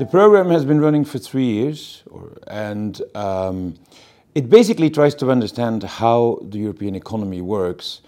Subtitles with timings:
[0.00, 3.74] The program has been running for three years, or, and um,
[4.34, 8.00] it basically tries to understand how the European economy works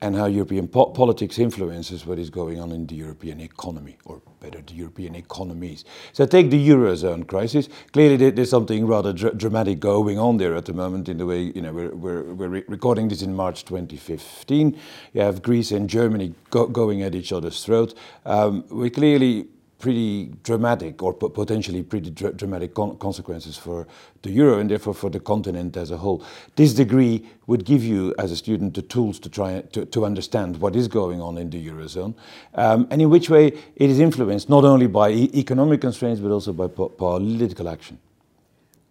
[0.00, 4.20] and how European po politics influences what is going on in the European economy, or
[4.40, 5.84] better, the European economies.
[6.12, 7.68] So take the Eurozone crisis.
[7.92, 11.52] Clearly there's something rather dr dramatic going on there at the moment in the way,
[11.54, 14.76] you know, we're, we're, we're re recording this in March 2015.
[15.12, 17.94] You have Greece and Germany go going at each other's throat.
[18.24, 19.46] Um, we clearly
[19.78, 23.86] pretty dramatic or potentially pretty dr dramatic con consequences for
[24.22, 26.24] the euro and therefore for the continent as a whole.
[26.56, 30.56] This degree would give you as a student the tools to try to, to understand
[30.60, 32.14] what is going on in the eurozone
[32.54, 36.30] um, and in which way it is influenced not only by e economic constraints but
[36.30, 37.98] also by po political action.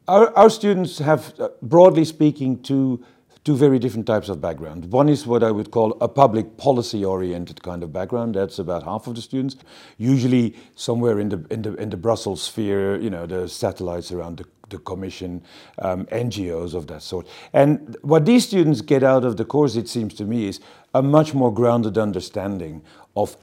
[0.07, 3.03] Our, our students have, uh, broadly speaking, two
[3.45, 4.91] two very different types of background.
[4.91, 8.35] One is what I would call a public policy oriented kind of background.
[8.35, 9.55] That's about half of the students,
[9.97, 14.37] usually somewhere in the in the in the Brussels sphere, you know, the satellites around
[14.37, 15.43] the the commission,
[15.77, 17.27] um, NGOs of that sort.
[17.53, 20.59] And what these students get out of the course, it seems to me, is
[20.95, 22.81] a much more grounded understanding
[23.15, 23.37] of,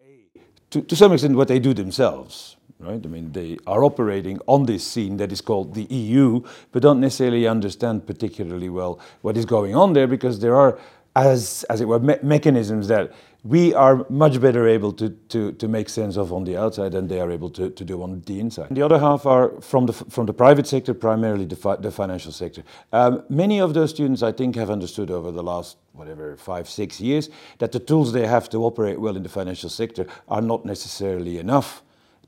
[0.71, 3.01] to, to some extent, what they do themselves right?
[3.05, 7.01] I mean, they are operating on this scene that is called the EU, but don't
[7.01, 10.79] necessarily understand particularly well what is going on there because there are,
[11.15, 13.13] as, as it were, me mechanisms that
[13.45, 17.09] we are much better able to, to, to make sense of on the outside than
[17.09, 18.69] they are able to, to do on the inside.
[18.69, 21.91] And the other half are from the, from the private sector, primarily the, fi the
[21.91, 22.63] financial sector.
[22.93, 27.01] Um, many of those students, I think, have understood over the last, whatever, five, six
[27.01, 30.65] years, that the tools they have to operate well in the financial sector are not
[30.65, 31.83] necessarily enough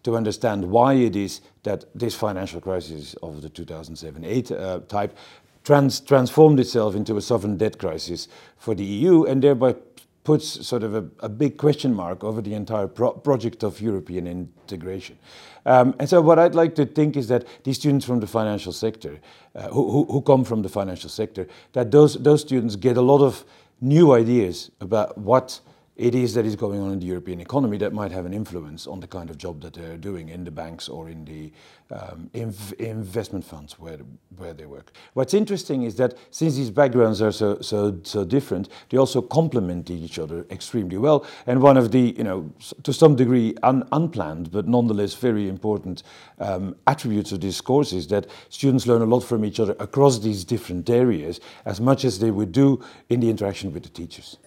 [0.05, 5.17] to understand why it is that this financial crisis of the 2007-8 uh, type
[5.65, 9.75] trans transformed itself into a sovereign debt crisis for the EU and thereby
[10.23, 14.27] puts sort of a, a big question mark over the entire pro project of European
[14.27, 15.19] integration.
[15.67, 18.73] Um, and so what I'd like to think is that these students from the financial
[18.73, 19.21] sector,
[19.55, 23.23] uh, who, who come from the financial sector, that those, those students get a lot
[23.23, 23.45] of
[23.81, 25.61] new ideas about what
[25.97, 28.87] it is that is going on in the European economy that might have an influence
[28.87, 31.53] on the kind of job that they're doing in the banks or in the
[31.91, 33.99] um, inv investment funds where,
[34.37, 34.93] where they work.
[35.13, 39.89] What's interesting is that since these backgrounds are so, so, so different, they also complement
[39.89, 41.25] each other extremely well.
[41.47, 42.51] And one of the, you know,
[42.83, 46.03] to some degree un unplanned, but nonetheless very important
[46.41, 50.19] um, attributes of this course is that students learn a lot from each other across
[50.19, 54.39] these different areas as much as they would do in the interaction with the teachers.